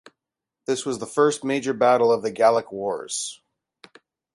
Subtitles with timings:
[0.65, 3.39] This was the first major battle of the Gallic Wars.